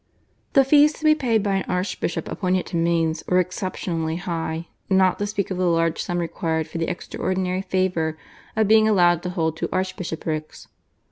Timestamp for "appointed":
2.27-2.65